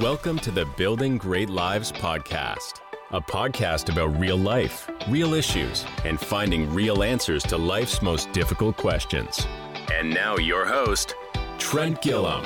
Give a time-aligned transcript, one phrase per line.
[0.00, 2.80] Welcome to the Building Great Lives podcast,
[3.12, 8.76] a podcast about real life, real issues, and finding real answers to life's most difficult
[8.76, 9.46] questions.
[9.92, 11.14] And now, your host,
[11.58, 12.44] Trent Gilliam.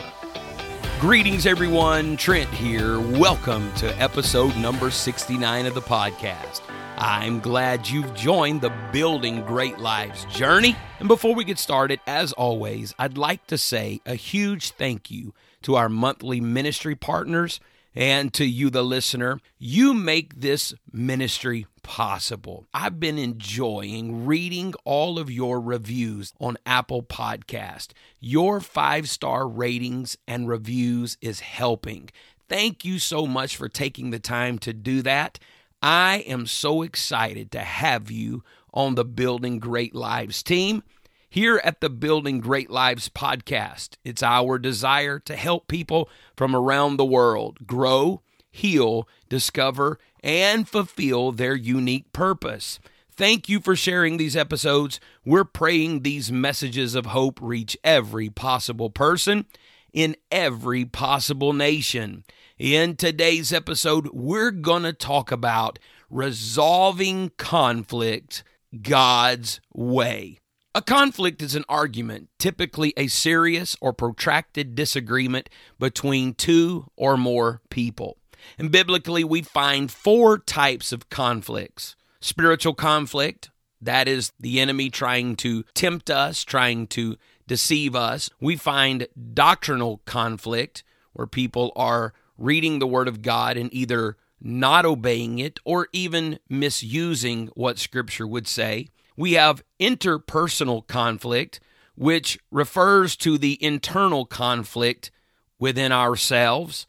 [1.00, 2.18] Greetings, everyone.
[2.18, 3.00] Trent here.
[3.00, 6.60] Welcome to episode number 69 of the podcast.
[6.98, 10.76] I'm glad you've joined the Building Great Lives journey.
[10.98, 15.32] And before we get started, as always, I'd like to say a huge thank you
[15.62, 17.60] to our monthly ministry partners
[17.94, 19.40] and to you, the listener.
[19.58, 22.66] You make this ministry possible.
[22.72, 27.88] I've been enjoying reading all of your reviews on Apple Podcast.
[28.20, 32.10] Your five-star ratings and reviews is helping.
[32.48, 35.38] Thank you so much for taking the time to do that.
[35.82, 40.82] I am so excited to have you on the Building Great Lives team.
[41.30, 46.96] Here at the Building Great Lives podcast, it's our desire to help people from around
[46.96, 52.80] the world grow, heal, discover, and fulfill their unique purpose.
[53.14, 55.00] Thank you for sharing these episodes.
[55.22, 59.44] We're praying these messages of hope reach every possible person
[59.92, 62.24] in every possible nation.
[62.58, 68.44] In today's episode, we're going to talk about resolving conflict
[68.80, 70.38] God's way.
[70.74, 75.48] A conflict is an argument, typically a serious or protracted disagreement
[75.78, 78.18] between two or more people.
[78.58, 85.36] And biblically, we find four types of conflicts spiritual conflict, that is the enemy trying
[85.36, 88.28] to tempt us, trying to deceive us.
[88.40, 90.82] We find doctrinal conflict,
[91.12, 96.38] where people are reading the Word of God and either not obeying it or even
[96.48, 98.88] misusing what Scripture would say.
[99.18, 101.58] We have interpersonal conflict,
[101.96, 105.10] which refers to the internal conflict
[105.58, 106.86] within ourselves.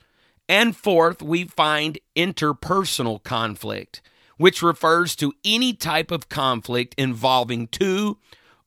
[0.48, 4.04] And fourth, we find interpersonal conflict,
[4.38, 8.20] which refers to any type of conflict involving two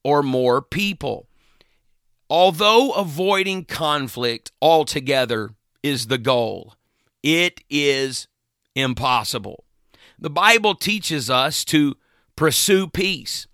[0.03, 1.29] or more people.
[2.29, 5.51] Although avoiding conflict altogether
[5.85, 6.75] is the goal.
[7.23, 8.27] It is
[8.75, 9.63] impossible.
[10.19, 11.95] The Bible teaches us to
[12.35, 13.47] pursue peace.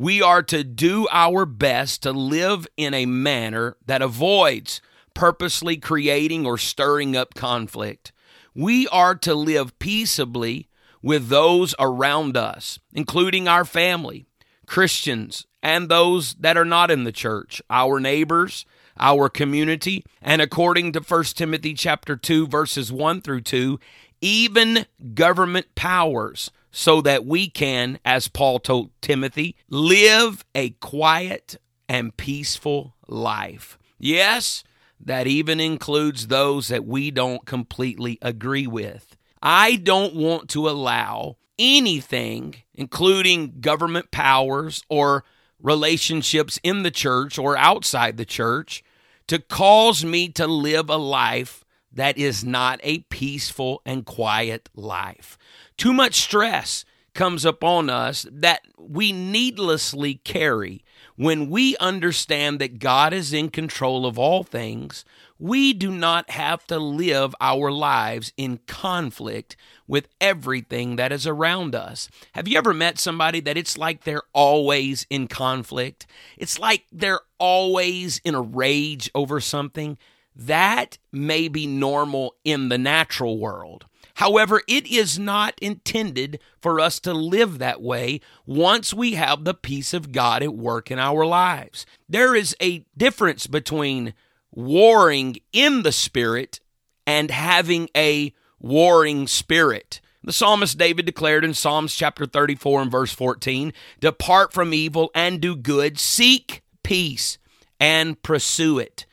[0.00, 4.80] We are to do our best to live in a manner that avoids
[5.12, 8.10] purposely creating or stirring up conflict.
[8.54, 10.70] We are to live peaceably
[11.02, 14.24] with those around us, including our family,
[14.64, 18.64] Christians, and those that are not in the church, our neighbors,
[18.98, 23.78] our community, and according to 1 Timothy chapter 2 verses 1 through 2,
[24.22, 31.56] even government powers so that we can as Paul told Timothy live a quiet
[31.88, 33.78] and peaceful life.
[33.98, 34.62] Yes,
[34.98, 39.16] that even includes those that we don't completely agree with.
[39.42, 45.24] I don't want to allow anything, including government powers or
[45.62, 48.82] relationships in the church or outside the church,
[49.26, 55.36] to cause me to live a life that is not a peaceful and quiet life.
[55.80, 60.84] Too much stress comes upon us that we needlessly carry.
[61.16, 65.06] When we understand that God is in control of all things,
[65.38, 71.74] we do not have to live our lives in conflict with everything that is around
[71.74, 72.10] us.
[72.32, 76.06] Have you ever met somebody that it's like they're always in conflict?
[76.36, 79.96] It's like they're always in a rage over something.
[80.36, 83.86] That may be normal in the natural world.
[84.20, 89.54] However, it is not intended for us to live that way once we have the
[89.54, 91.86] peace of God at work in our lives.
[92.06, 94.12] There is a difference between
[94.52, 96.60] warring in the spirit
[97.06, 100.02] and having a warring spirit.
[100.22, 105.40] The psalmist David declared in Psalms chapter 34 and verse 14 Depart from evil and
[105.40, 107.38] do good, seek peace
[107.80, 109.06] and pursue it.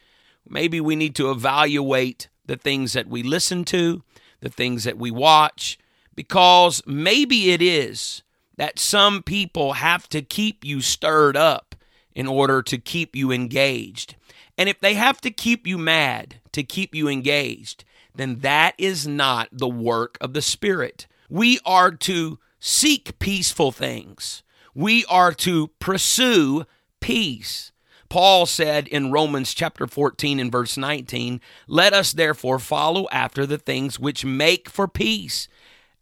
[0.45, 4.03] Maybe we need to evaluate the things that we listen to,
[4.39, 5.77] the things that we watch,
[6.15, 8.23] because maybe it is
[8.57, 11.75] that some people have to keep you stirred up
[12.15, 14.15] in order to keep you engaged.
[14.57, 17.83] And if they have to keep you mad to keep you engaged,
[18.15, 21.05] then that is not the work of the Spirit.
[21.29, 24.43] We are to seek peaceful things,
[24.73, 26.65] we are to pursue
[26.99, 27.71] peace.
[28.09, 33.57] Paul said in Romans chapter 14 and verse 19, Let us therefore follow after the
[33.57, 35.47] things which make for peace,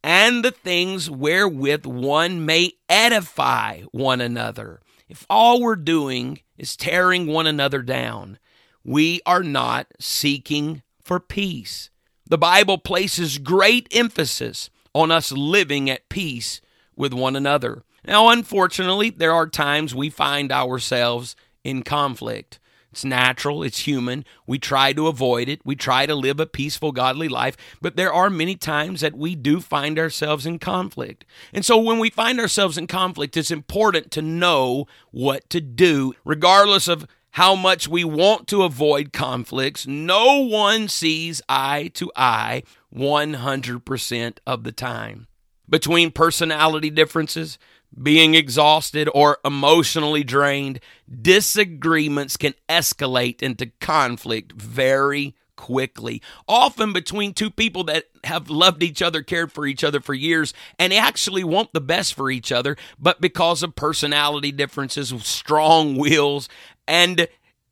[0.04, 4.82] and the things wherewith one may edify one another.
[5.10, 8.40] If all we're doing is tearing one another down,
[8.84, 11.90] we are not seeking for peace.
[12.28, 16.62] The Bible places great emphasis on us living at peace
[16.96, 17.84] with one another.
[18.08, 22.60] Now, unfortunately, there are times we find ourselves in conflict.
[22.92, 24.24] It's natural, it's human.
[24.48, 25.60] We try to avoid it.
[25.66, 29.36] We try to live a peaceful, godly life, but there are many times that we
[29.36, 31.26] do find ourselves in conflict.
[31.52, 36.14] And so when we find ourselves in conflict, it's important to know what to do,
[36.24, 39.86] regardless of how much we want to avoid conflicts.
[39.86, 42.64] No one sees eye to eye
[42.96, 45.28] 100% of the time.
[45.68, 47.58] Between personality differences,
[48.02, 50.80] being exhausted or emotionally drained,
[51.22, 59.02] disagreements can escalate into conflict very quickly, often between two people that have loved each
[59.02, 62.76] other, cared for each other for years, and actually want the best for each other,
[63.00, 66.50] but because of personality differences, strong wills,
[66.88, 67.28] and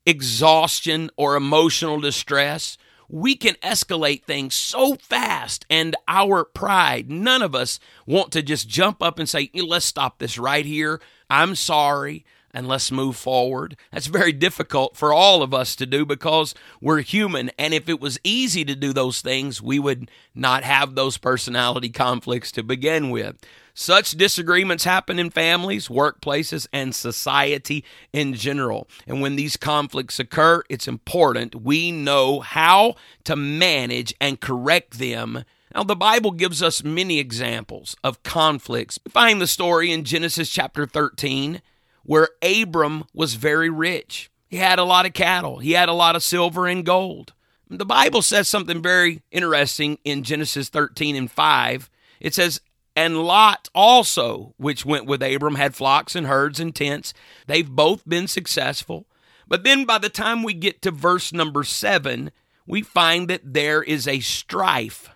[0.06, 2.78] exhaustion or emotional distress,
[3.08, 8.68] we can escalate things so fast and our pride none of us want to just
[8.68, 12.24] jump up and say let's stop this right here i'm sorry
[12.54, 13.76] and let's move forward.
[13.90, 17.50] That's very difficult for all of us to do because we're human.
[17.58, 21.88] And if it was easy to do those things, we would not have those personality
[21.90, 23.36] conflicts to begin with.
[23.74, 28.88] Such disagreements happen in families, workplaces, and society in general.
[29.06, 32.94] And when these conflicts occur, it's important we know how
[33.24, 35.44] to manage and correct them
[35.74, 38.98] now, the Bible gives us many examples of conflicts.
[39.04, 41.60] We find the story in Genesis chapter 13
[42.04, 44.30] where Abram was very rich.
[44.46, 47.32] He had a lot of cattle, he had a lot of silver and gold.
[47.68, 51.90] The Bible says something very interesting in Genesis 13 and 5.
[52.20, 52.60] It says,
[52.96, 57.12] and Lot also, which went with Abram, had flocks and herds and tents.
[57.46, 59.06] They've both been successful.
[59.46, 62.30] But then by the time we get to verse number seven,
[62.66, 65.10] we find that there is a strife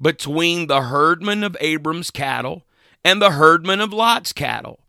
[0.00, 2.64] between the herdmen of Abram's cattle
[3.04, 4.80] and the herdmen of Lot's cattle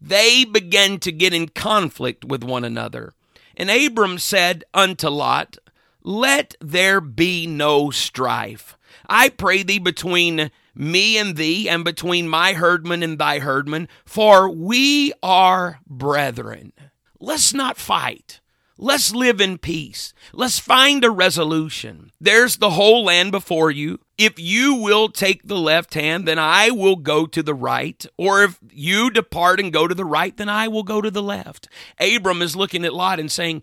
[0.00, 3.12] they began to get in conflict with one another.
[3.56, 5.58] And Abram said unto Lot,
[6.02, 8.76] Let there be no strife.
[9.08, 14.48] I pray thee between me and thee, and between my herdmen and thy herdmen, for
[14.50, 16.72] we are brethren.
[17.18, 18.40] Let's not fight.
[18.78, 20.12] Let's live in peace.
[20.34, 22.12] Let's find a resolution.
[22.20, 24.00] There's the whole land before you.
[24.18, 28.04] If you will take the left hand, then I will go to the right.
[28.18, 31.22] Or if you depart and go to the right, then I will go to the
[31.22, 31.68] left.
[31.98, 33.62] Abram is looking at Lot and saying,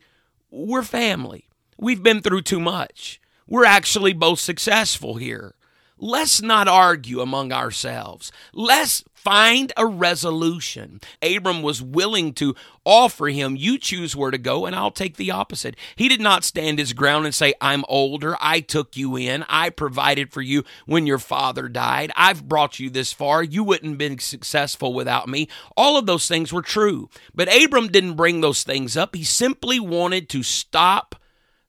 [0.50, 1.48] We're family.
[1.77, 3.21] We've been through too much.
[3.48, 5.54] We're actually both successful here.
[5.97, 8.31] Let's not argue among ourselves.
[8.53, 10.99] Let's find a resolution.
[11.21, 15.31] Abram was willing to offer him, You choose where to go, and I'll take the
[15.31, 15.75] opposite.
[15.95, 18.35] He did not stand his ground and say, I'm older.
[18.41, 19.45] I took you in.
[19.47, 22.11] I provided for you when your father died.
[22.17, 23.41] I've brought you this far.
[23.41, 25.47] You wouldn't have been successful without me.
[25.77, 27.09] All of those things were true.
[27.33, 29.15] But Abram didn't bring those things up.
[29.15, 31.15] He simply wanted to stop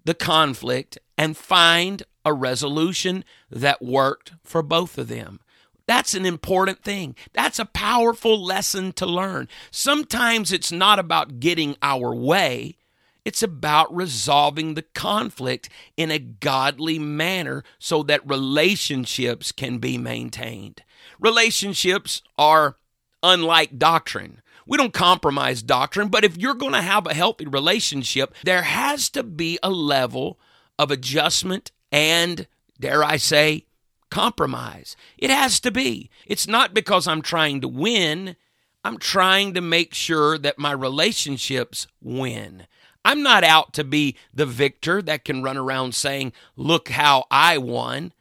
[0.04, 5.40] the conflict and find a resolution that worked for both of them.
[5.86, 7.14] That's an important thing.
[7.32, 9.48] That's a powerful lesson to learn.
[9.70, 12.76] Sometimes it's not about getting our way,
[13.24, 20.82] it's about resolving the conflict in a godly manner so that relationships can be maintained.
[21.18, 22.76] Relationships are
[23.22, 24.42] unlike doctrine.
[24.66, 29.08] We don't compromise doctrine, but if you're going to have a healthy relationship, there has
[29.10, 30.38] to be a level
[30.78, 32.48] of adjustment and,
[32.80, 33.66] dare I say,
[34.10, 34.96] compromise.
[35.16, 36.10] It has to be.
[36.26, 38.34] It's not because I'm trying to win,
[38.82, 42.66] I'm trying to make sure that my relationships win.
[43.04, 47.58] I'm not out to be the victor that can run around saying, Look how I
[47.58, 48.12] won.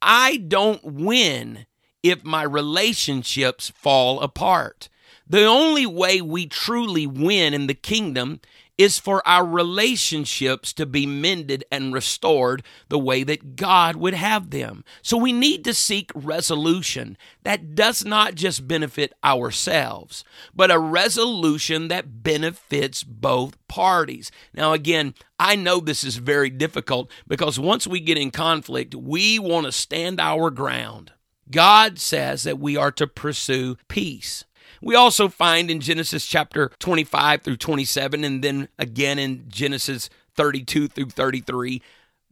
[0.00, 1.66] I don't win
[2.04, 4.88] if my relationships fall apart.
[5.26, 8.40] The only way we truly win in the kingdom
[8.78, 14.50] is for our relationships to be mended and restored the way that God would have
[14.50, 14.84] them.
[15.02, 21.88] So we need to seek resolution that does not just benefit ourselves, but a resolution
[21.88, 24.30] that benefits both parties.
[24.52, 29.38] Now, again, I know this is very difficult because once we get in conflict, we
[29.38, 31.12] want to stand our ground.
[31.50, 34.44] God says that we are to pursue peace.
[34.80, 40.88] We also find in Genesis chapter 25 through 27, and then again in Genesis 32
[40.88, 41.82] through 33,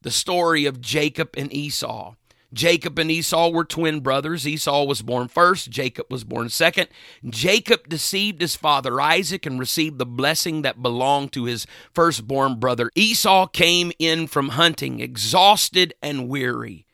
[0.03, 2.15] the story of Jacob and Esau.
[2.53, 4.47] Jacob and Esau were twin brothers.
[4.47, 6.89] Esau was born first, Jacob was born second.
[7.29, 12.91] Jacob deceived his father Isaac and received the blessing that belonged to his firstborn brother.
[12.95, 16.87] Esau came in from hunting, exhausted and weary.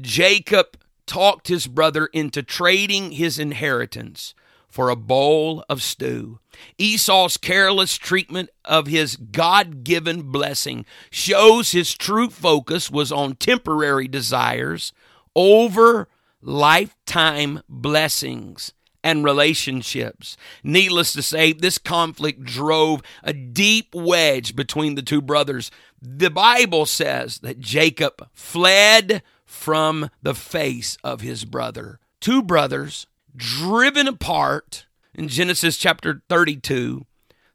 [0.00, 4.34] Jacob talked his brother into trading his inheritance
[4.70, 6.38] for a bowl of stew.
[6.78, 14.08] Esau's careless treatment of his God given blessing shows his true focus was on temporary
[14.08, 14.92] desires
[15.34, 16.08] over
[16.40, 18.72] lifetime blessings
[19.02, 20.36] and relationships.
[20.62, 25.70] Needless to say, this conflict drove a deep wedge between the two brothers.
[26.00, 31.98] The Bible says that Jacob fled from the face of his brother.
[32.20, 33.06] Two brothers
[33.36, 37.06] driven apart in Genesis chapter 32.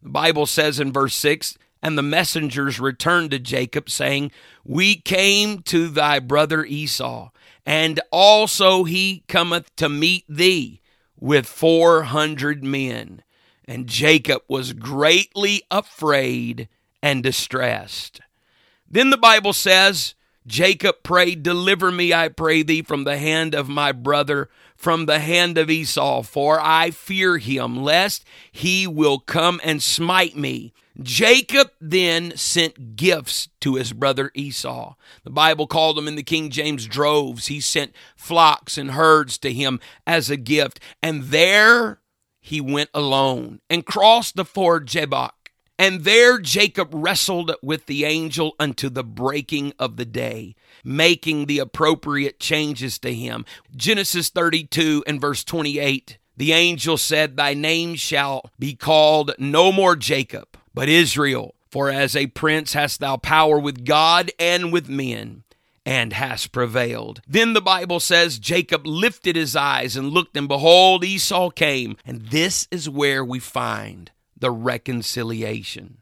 [0.02, 4.32] The Bible says in verse 6 And the messengers returned to Jacob, saying,
[4.64, 7.30] We came to thy brother Esau,
[7.66, 10.82] and also he cometh to meet thee
[11.20, 13.24] with four hundred men.
[13.68, 16.70] And Jacob was greatly afraid
[17.02, 18.22] and distressed.
[18.90, 20.15] Then the Bible says,
[20.48, 25.20] Jacob prayed, Deliver me, I pray thee, from the hand of my brother, from the
[25.20, 30.74] hand of Esau, for I fear him, lest he will come and smite me.
[31.02, 34.96] Jacob then sent gifts to his brother Esau.
[35.24, 37.48] The Bible called them in the King James droves.
[37.48, 40.80] He sent flocks and herds to him as a gift.
[41.04, 42.00] And there
[42.40, 45.45] he went alone and crossed the ford Jabbok.
[45.78, 51.60] And there Jacob wrestled with the angel unto the breaking of the day, making the
[51.60, 53.46] appropriate changes to him.
[53.76, 59.96] Genesis 32 and verse 28 the angel said, Thy name shall be called no more
[59.96, 61.56] Jacob, but Israel.
[61.70, 65.44] For as a prince hast thou power with God and with men,
[65.86, 67.22] and hast prevailed.
[67.28, 71.98] Then the Bible says Jacob lifted his eyes and looked, and behold, Esau came.
[72.06, 75.98] And this is where we find the reconciliation.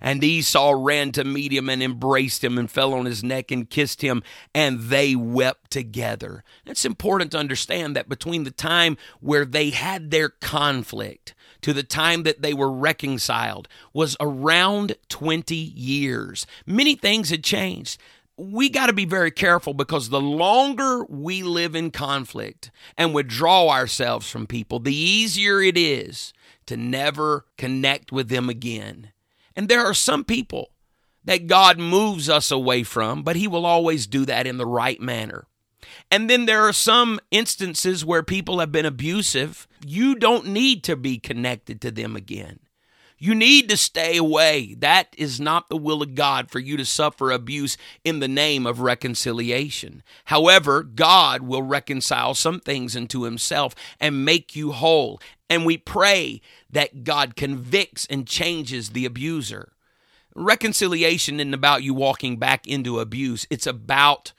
[0.00, 3.68] And Esau ran to meet him and embraced him and fell on his neck and
[3.68, 4.22] kissed him,
[4.54, 6.44] and they wept together.
[6.64, 11.82] It's important to understand that between the time where they had their conflict to the
[11.82, 16.46] time that they were reconciled was around 20 years.
[16.64, 18.00] Many things had changed
[18.38, 23.68] we got to be very careful because the longer we live in conflict and withdraw
[23.68, 26.32] ourselves from people, the easier it is
[26.68, 29.12] to never connect with them again.
[29.56, 30.70] And there are some people
[31.24, 35.00] that God moves us away from, but He will always do that in the right
[35.00, 35.46] manner.
[36.10, 39.66] And then there are some instances where people have been abusive.
[39.84, 42.60] You don't need to be connected to them again.
[43.18, 44.74] You need to stay away.
[44.78, 48.64] That is not the will of God for you to suffer abuse in the name
[48.64, 50.04] of reconciliation.
[50.26, 55.20] However, God will reconcile some things into Himself and make you whole.
[55.50, 59.72] And we pray that God convicts and changes the abuser.
[60.34, 64.32] Reconciliation isn't about you walking back into abuse, it's about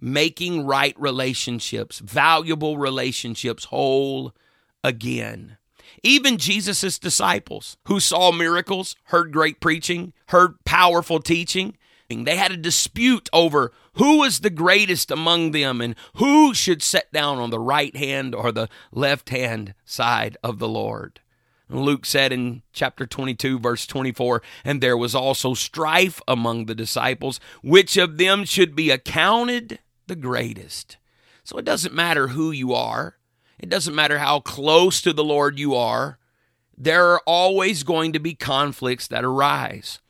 [0.00, 4.34] making right relationships, valuable relationships, whole
[4.82, 5.56] again.
[6.04, 11.76] Even Jesus' disciples, who saw miracles, heard great preaching, heard powerful teaching,
[12.22, 17.12] they had a dispute over who was the greatest among them and who should sit
[17.12, 21.18] down on the right hand or the left hand side of the Lord.
[21.68, 27.40] Luke said in chapter 22, verse 24, and there was also strife among the disciples,
[27.62, 30.98] which of them should be accounted the greatest.
[31.42, 33.16] So it doesn't matter who you are,
[33.58, 36.18] it doesn't matter how close to the Lord you are,
[36.76, 40.00] there are always going to be conflicts that arise.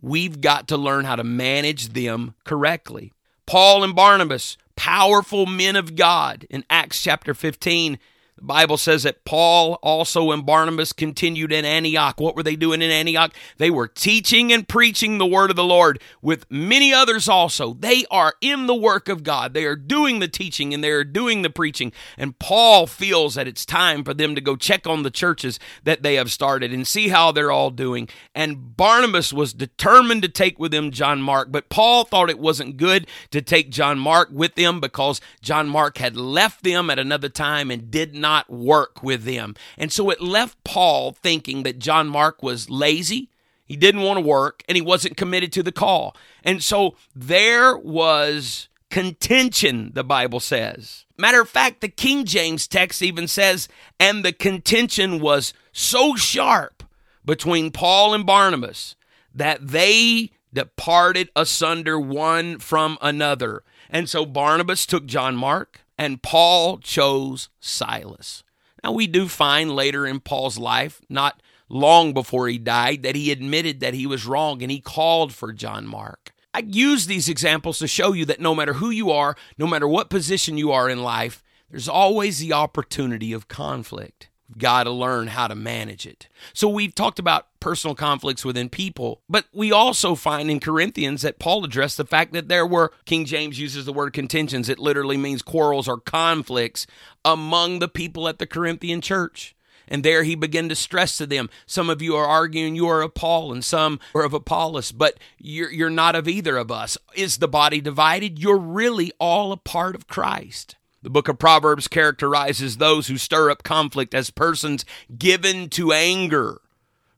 [0.00, 3.12] We've got to learn how to manage them correctly.
[3.46, 7.98] Paul and Barnabas, powerful men of God, in Acts chapter 15,
[8.42, 12.20] the Bible says that Paul also and Barnabas continued in Antioch.
[12.20, 13.32] What were they doing in Antioch?
[13.58, 17.72] They were teaching and preaching the word of the Lord with many others also.
[17.72, 19.54] They are in the work of God.
[19.54, 21.92] They are doing the teaching and they are doing the preaching.
[22.18, 26.02] And Paul feels that it's time for them to go check on the churches that
[26.02, 28.08] they have started and see how they're all doing.
[28.34, 32.76] And Barnabas was determined to take with him John Mark, but Paul thought it wasn't
[32.76, 37.28] good to take John Mark with them because John Mark had left them at another
[37.28, 39.54] time and did not not work with them.
[39.76, 43.28] And so it left Paul thinking that John Mark was lazy,
[43.64, 46.16] he didn't want to work, and he wasn't committed to the call.
[46.42, 51.04] And so there was contention, the Bible says.
[51.16, 56.82] Matter of fact, the King James text even says, and the contention was so sharp
[57.24, 58.96] between Paul and Barnabas
[59.34, 63.62] that they departed asunder one from another.
[63.88, 68.42] And so Barnabas took John Mark, and Paul chose Silas.
[68.82, 73.30] Now, we do find later in Paul's life, not long before he died, that he
[73.30, 76.32] admitted that he was wrong and he called for John Mark.
[76.52, 79.86] I use these examples to show you that no matter who you are, no matter
[79.86, 81.40] what position you are in life,
[81.70, 84.28] there's always the opportunity of conflict.
[84.58, 86.28] Got to learn how to manage it.
[86.52, 91.38] So we've talked about personal conflicts within people, but we also find in Corinthians that
[91.38, 94.68] Paul addressed the fact that there were, King James uses the word contentions.
[94.68, 96.86] It literally means quarrels or conflicts
[97.24, 99.54] among the people at the Corinthian church.
[99.88, 103.02] And there he began to stress to them some of you are arguing you are
[103.02, 106.96] of Paul, and some are of Apollos, but you're, you're not of either of us.
[107.14, 108.38] Is the body divided?
[108.38, 110.76] You're really all a part of Christ.
[111.02, 114.84] The book of Proverbs characterizes those who stir up conflict as persons
[115.18, 116.60] given to anger.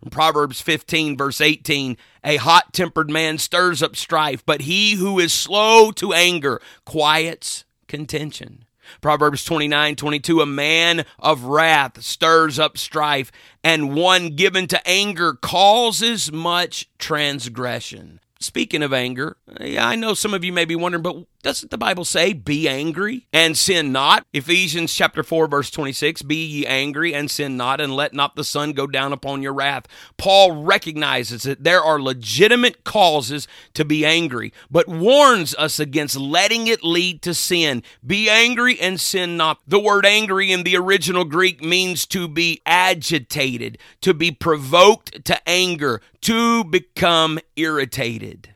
[0.02, 5.18] In Proverbs 15, verse 18, a hot tempered man stirs up strife, but he who
[5.18, 8.64] is slow to anger quiets contention.
[9.02, 13.30] Proverbs 29 22, a man of wrath stirs up strife,
[13.62, 18.20] and one given to anger causes much transgression.
[18.40, 22.06] Speaking of anger, I know some of you may be wondering, but doesn't the Bible
[22.06, 24.26] say, be angry and sin not?
[24.32, 28.42] Ephesians chapter 4, verse 26, be ye angry and sin not, and let not the
[28.42, 29.86] sun go down upon your wrath.
[30.16, 36.66] Paul recognizes that there are legitimate causes to be angry, but warns us against letting
[36.66, 37.82] it lead to sin.
[38.04, 39.60] Be angry and sin not.
[39.68, 45.48] The word angry in the original Greek means to be agitated, to be provoked to
[45.48, 48.48] anger, to become irritated.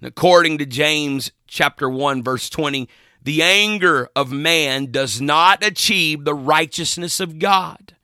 [0.00, 2.86] According to James chapter 1 verse 20,
[3.22, 7.96] the anger of man does not achieve the righteousness of God.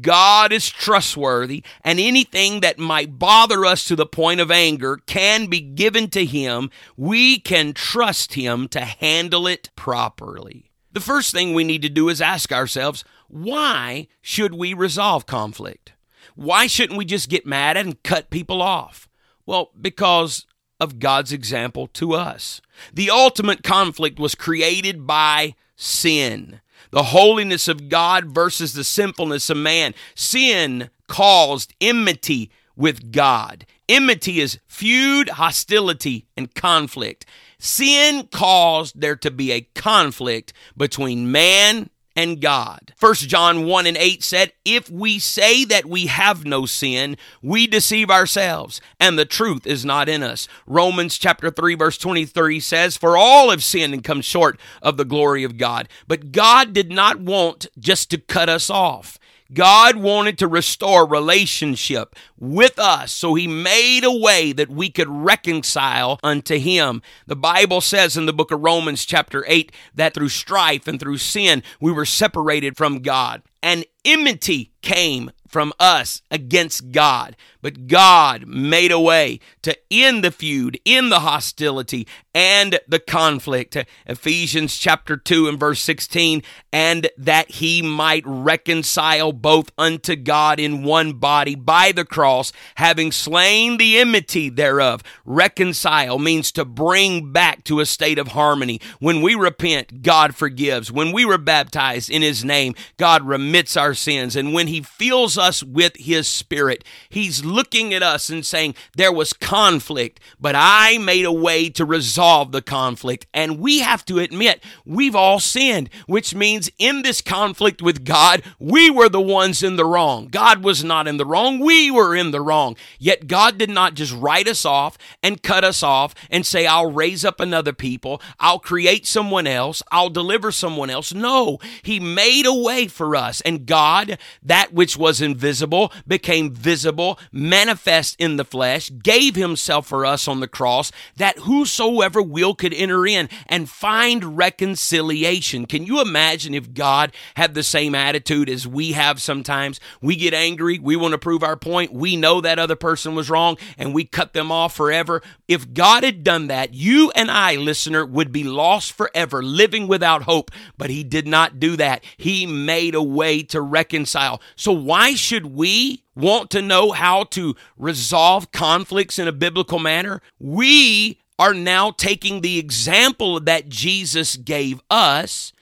[0.00, 5.46] God is trustworthy, and anything that might bother us to the point of anger can
[5.46, 6.70] be given to Him.
[6.96, 10.72] We can trust Him to handle it properly.
[10.90, 15.92] The first thing we need to do is ask ourselves why should we resolve conflict?
[16.34, 19.08] Why shouldn't we just get mad and cut people off?
[19.46, 20.46] Well, because
[20.84, 22.60] of God's example to us.
[22.92, 26.60] The ultimate conflict was created by sin.
[26.90, 29.94] The holiness of God versus the sinfulness of man.
[30.14, 33.66] Sin caused enmity with God.
[33.88, 37.26] Enmity is feud, hostility, and conflict.
[37.58, 42.92] Sin caused there to be a conflict between man and God.
[42.98, 47.66] 1 John 1 and 8 said, If we say that we have no sin, we
[47.66, 50.48] deceive ourselves, and the truth is not in us.
[50.66, 55.04] Romans chapter 3, verse 23 says, For all have sinned and come short of the
[55.04, 55.88] glory of God.
[56.06, 59.18] But God did not want just to cut us off.
[59.54, 65.08] God wanted to restore relationship with us, so he made a way that we could
[65.08, 67.02] reconcile unto him.
[67.26, 71.18] The Bible says in the book of Romans, chapter 8, that through strife and through
[71.18, 73.42] sin, we were separated from God.
[73.62, 77.36] And enmity came from us against God.
[77.62, 83.76] But God made a way to end the feud, end the hostility, and the conflict.
[84.06, 86.42] Ephesians chapter 2 and verse 16,
[86.72, 93.12] and that he might reconcile both unto God in one body by the cross, having
[93.12, 95.02] slain the enmity thereof.
[95.24, 98.80] Reconcile means to bring back to a state of harmony.
[98.98, 100.90] When we repent, God forgives.
[100.90, 104.34] When we were baptized in his name, God remits our sins.
[104.34, 109.12] And when he fills us with his spirit, he's looking at us and saying, There
[109.12, 113.26] was conflict, but I made a way to resolve the conflict.
[113.34, 118.42] And we have to admit, we've all sinned, which means in this conflict with God,
[118.58, 120.28] we were the ones in the wrong.
[120.28, 122.76] God was not in the wrong, we were in the wrong.
[122.98, 126.90] Yet God did not just write us off and cut us off and say, I'll
[126.90, 131.12] raise up another people, I'll create someone else, I'll deliver someone else.
[131.12, 133.40] No, He made a way for us.
[133.42, 140.06] And God, that which was invisible, became visible, manifest in the flesh, gave Himself for
[140.06, 145.66] us on the cross, that whosoever will could enter in and find reconciliation.
[145.66, 149.80] Can you imagine if God had the same attitude as we have sometimes?
[150.00, 153.30] We get angry, we want to prove our point, we know that other person was
[153.30, 155.22] wrong, and we cut them off forever.
[155.48, 160.22] If God had done that, you and I, listener, would be lost forever, living without
[160.22, 160.50] hope.
[160.76, 162.04] But He did not do that.
[162.16, 164.40] He made a way to reconcile.
[164.56, 170.20] So, why should we want to know how to resolve conflicts in a biblical manner?
[170.38, 175.52] We are now taking the example that Jesus gave us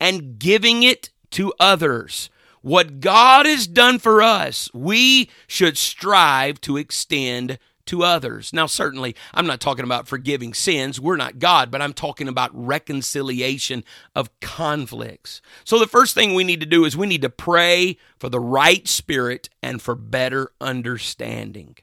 [0.00, 2.28] and giving it to others.
[2.60, 8.52] What God has done for us, we should strive to extend to others.
[8.52, 11.00] Now, certainly, I'm not talking about forgiving sins.
[11.00, 15.42] We're not God, but I'm talking about reconciliation of conflicts.
[15.64, 18.40] So, the first thing we need to do is we need to pray for the
[18.40, 21.76] right spirit and for better understanding.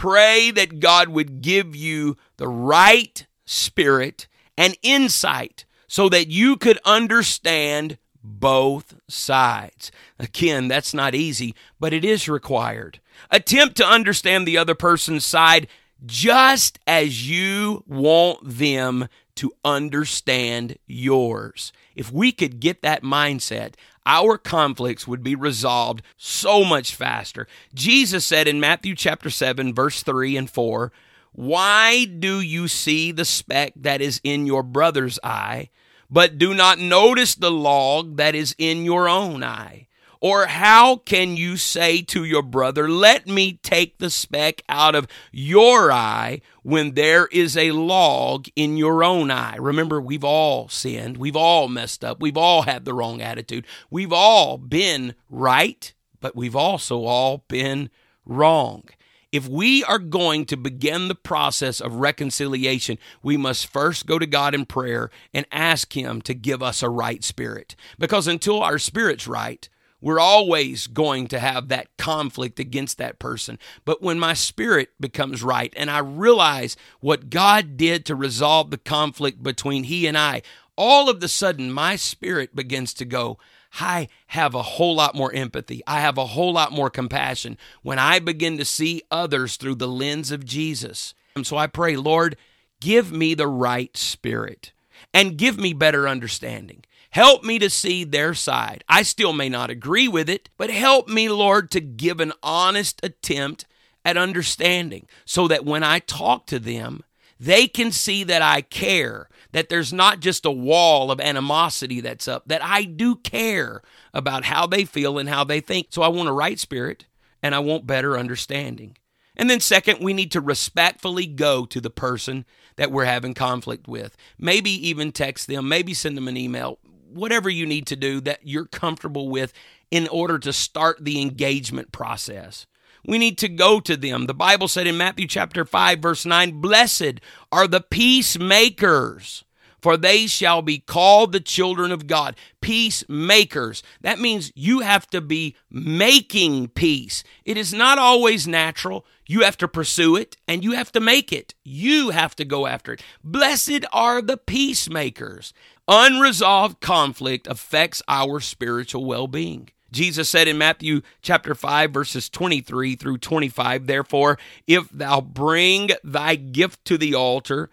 [0.00, 6.78] Pray that God would give you the right spirit and insight so that you could
[6.86, 9.92] understand both sides.
[10.18, 12.98] Again, that's not easy, but it is required.
[13.30, 15.66] Attempt to understand the other person's side
[16.06, 21.74] just as you want them to understand yours.
[21.94, 23.74] If we could get that mindset,
[24.10, 27.46] our conflicts would be resolved so much faster.
[27.72, 30.90] Jesus said in Matthew chapter 7 verse 3 and 4,
[31.30, 35.68] "Why do you see the speck that is in your brother's eye,
[36.10, 39.86] but do not notice the log that is in your own eye?"
[40.20, 45.08] Or how can you say to your brother, Let me take the speck out of
[45.32, 49.56] your eye when there is a log in your own eye?
[49.56, 51.16] Remember, we've all sinned.
[51.16, 52.20] We've all messed up.
[52.20, 53.66] We've all had the wrong attitude.
[53.90, 57.88] We've all been right, but we've also all been
[58.26, 58.84] wrong.
[59.32, 64.26] If we are going to begin the process of reconciliation, we must first go to
[64.26, 67.76] God in prayer and ask Him to give us a right spirit.
[67.98, 69.68] Because until our spirit's right,
[70.00, 73.58] we're always going to have that conflict against that person.
[73.84, 78.78] But when my spirit becomes right and I realize what God did to resolve the
[78.78, 80.42] conflict between He and I,
[80.76, 83.38] all of the sudden my spirit begins to go,
[83.78, 85.82] I have a whole lot more empathy.
[85.86, 89.88] I have a whole lot more compassion when I begin to see others through the
[89.88, 91.14] lens of Jesus.
[91.36, 92.36] And so I pray, Lord,
[92.80, 94.72] give me the right spirit
[95.14, 96.82] and give me better understanding.
[97.10, 98.84] Help me to see their side.
[98.88, 103.00] I still may not agree with it, but help me, Lord, to give an honest
[103.02, 103.66] attempt
[104.04, 107.02] at understanding so that when I talk to them,
[107.38, 112.28] they can see that I care, that there's not just a wall of animosity that's
[112.28, 113.82] up, that I do care
[114.14, 115.88] about how they feel and how they think.
[115.90, 117.06] So I want a right spirit
[117.42, 118.96] and I want better understanding.
[119.36, 122.44] And then, second, we need to respectfully go to the person
[122.76, 124.16] that we're having conflict with.
[124.38, 126.78] Maybe even text them, maybe send them an email
[127.12, 129.52] whatever you need to do that you're comfortable with
[129.90, 132.66] in order to start the engagement process.
[133.06, 134.26] We need to go to them.
[134.26, 137.20] The Bible said in Matthew chapter 5 verse 9, "Blessed
[137.50, 139.44] are the peacemakers,
[139.80, 142.36] for they shall be called the children of God.
[142.60, 143.82] Peacemakers.
[144.02, 147.24] That means you have to be making peace.
[147.44, 149.06] It is not always natural.
[149.26, 151.54] You have to pursue it and you have to make it.
[151.64, 153.02] You have to go after it.
[153.22, 155.52] Blessed are the peacemakers.
[155.92, 159.70] Unresolved conflict affects our spiritual well being.
[159.90, 166.36] Jesus said in Matthew chapter 5 verses 23 through 25, therefore, if thou bring thy
[166.36, 167.70] gift to the altar,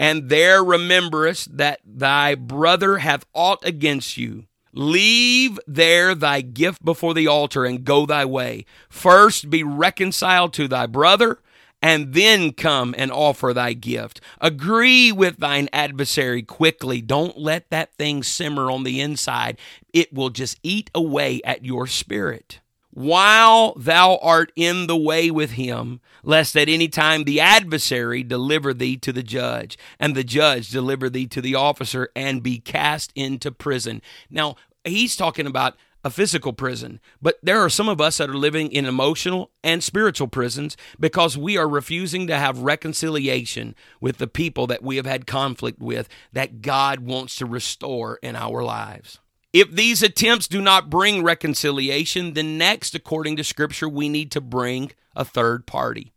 [0.00, 4.46] and there rememberest that thy brother hath aught against you.
[4.72, 8.64] Leave there thy gift before the altar and go thy way.
[8.88, 11.38] First be reconciled to thy brother,
[11.82, 14.20] and then come and offer thy gift.
[14.40, 17.00] Agree with thine adversary quickly.
[17.00, 19.58] Don't let that thing simmer on the inside.
[19.92, 22.60] It will just eat away at your spirit
[22.92, 28.74] while thou art in the way with him, lest at any time the adversary deliver
[28.74, 33.12] thee to the judge, and the judge deliver thee to the officer, and be cast
[33.14, 34.02] into prison.
[34.28, 38.34] Now, he's talking about a physical prison, but there are some of us that are
[38.34, 44.26] living in emotional and spiritual prisons because we are refusing to have reconciliation with the
[44.26, 49.18] people that we have had conflict with that God wants to restore in our lives.
[49.52, 54.40] If these attempts do not bring reconciliation, then next, according to Scripture, we need to
[54.40, 56.12] bring a third party.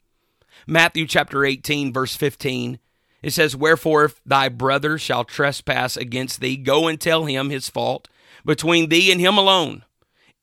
[0.67, 2.79] Matthew chapter 18, verse 15,
[3.23, 7.69] it says, Wherefore, if thy brother shall trespass against thee, go and tell him his
[7.69, 8.07] fault
[8.45, 9.83] between thee and him alone.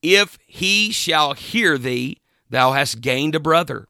[0.03, 3.89] If he shall hear thee, thou hast gained a brother.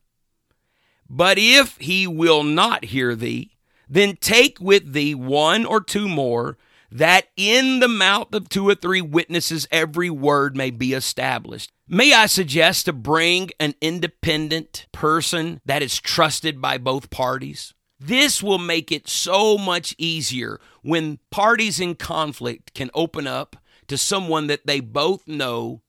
[1.09, 3.53] But if he will not hear thee,
[3.89, 6.57] then take with thee one or two more
[6.93, 11.71] that in the mouth of two or three witnesses every word may be established.
[11.89, 17.75] May I suggest to bring an independent person that is trusted by both parties?
[17.99, 23.57] This will make it so much easier when parties in conflict can open up
[23.91, 25.83] to someone that they both know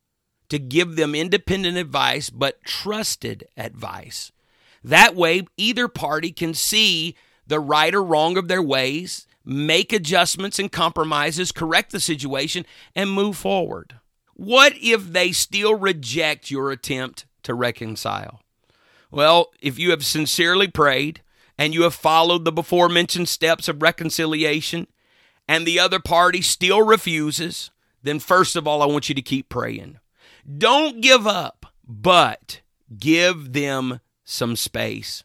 [0.49, 4.31] to give them independent advice, but trusted advice.
[4.83, 10.57] That way, either party can see the right or wrong of their ways make adjustments
[10.57, 13.99] and compromises, correct the situation, and move forward.
[14.33, 18.41] What if they still reject your attempt to reconcile?
[19.11, 21.21] Well, if you have sincerely prayed
[21.55, 24.87] and you have followed the before mentioned steps of reconciliation
[25.47, 27.69] and the other party still refuses,
[28.03, 29.99] then first of all, I want you to keep praying.
[30.57, 32.61] Don't give up, but
[32.97, 35.23] give them some space.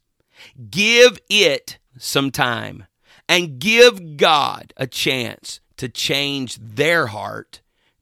[0.70, 2.86] Give it some time
[3.28, 7.60] and give God a chance to change their heart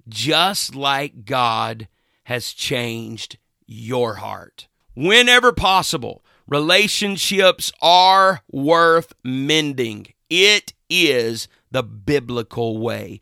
[0.08, 1.88] just like God
[2.24, 4.68] has changed your heart.
[4.94, 10.06] Whenever possible, relationships are worth mending.
[10.28, 13.20] It is the biblical way.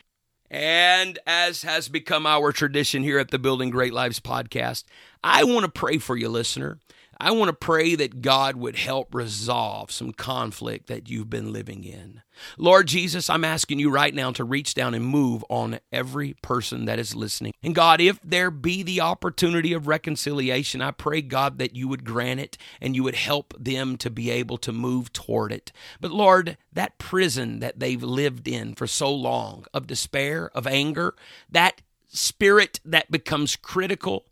[0.52, 4.84] And as has become our tradition here at the Building Great Lives podcast,
[5.24, 6.78] I want to pray for you, listener.
[7.22, 11.84] I want to pray that God would help resolve some conflict that you've been living
[11.84, 12.20] in.
[12.58, 16.84] Lord Jesus, I'm asking you right now to reach down and move on every person
[16.86, 17.52] that is listening.
[17.62, 22.04] And God, if there be the opportunity of reconciliation, I pray, God, that you would
[22.04, 25.70] grant it and you would help them to be able to move toward it.
[26.00, 31.14] But Lord, that prison that they've lived in for so long of despair, of anger,
[31.48, 34.26] that spirit that becomes critical,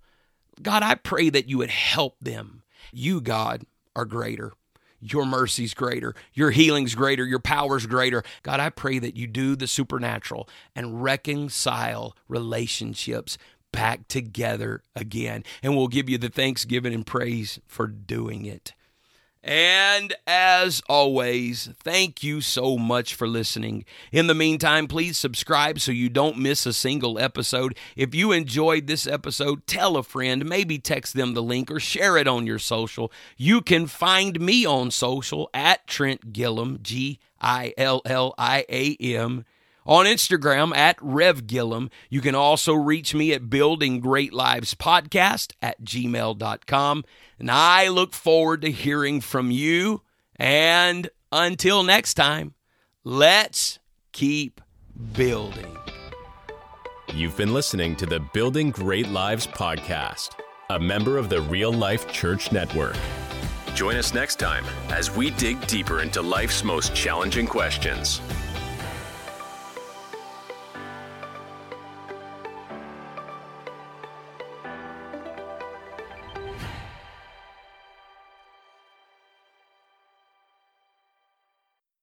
[0.61, 2.60] God, I pray that you would help them
[2.93, 4.53] you, God, are greater.
[5.01, 6.15] Your mercy's greater.
[6.35, 7.25] Your healing's greater.
[7.25, 8.23] Your power's greater.
[8.43, 13.39] God, I pray that you do the supernatural and reconcile relationships
[13.73, 15.45] back together again.
[15.63, 18.75] And we'll give you the thanksgiving and praise for doing it.
[19.43, 23.87] And as always, thank you so much for listening.
[24.13, 27.77] In the meantime, please subscribe so you don't miss a single episode.
[27.97, 32.19] If you enjoyed this episode, tell a friend, maybe text them the link or share
[32.19, 33.11] it on your social.
[33.39, 38.97] You can find me on social at Trent Gilliam, G I L L I A
[38.97, 39.47] M
[39.91, 41.91] on Instagram at Rev Gilliam.
[42.09, 47.05] You can also reach me at Building Great Lives Podcast at gmail.com.
[47.41, 50.03] And I look forward to hearing from you.
[50.37, 52.55] And until next time,
[53.03, 53.81] let's
[54.13, 54.61] keep
[55.13, 55.77] building.
[57.13, 60.39] You've been listening to the Building Great Lives podcast,
[60.71, 62.97] a member of the Real Life Church Network.
[63.75, 68.21] Join us next time as we dig deeper into life's most challenging questions.